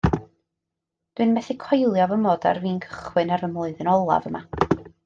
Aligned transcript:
Dwi'n 1.19 1.35
methu 1.35 1.57
coelio 1.65 2.09
fy 2.15 2.19
mod 2.25 2.49
ar 2.53 2.63
fin 2.65 2.83
cychwyn 2.87 3.35
ar 3.37 3.47
fy 3.47 3.53
mlwyddyn 3.55 3.95
olaf 3.97 4.31
yma 4.33 4.47